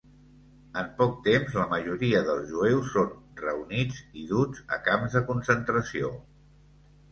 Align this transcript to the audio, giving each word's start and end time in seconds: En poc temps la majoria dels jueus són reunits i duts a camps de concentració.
En 0.83 0.87
poc 1.01 1.11
temps 1.27 1.57
la 1.57 1.65
majoria 1.73 2.21
dels 2.29 2.47
jueus 2.55 2.89
són 2.95 3.13
reunits 3.43 4.01
i 4.23 4.27
duts 4.33 4.67
a 4.79 4.83
camps 4.91 5.21
de 5.21 5.25
concentració. 5.31 6.13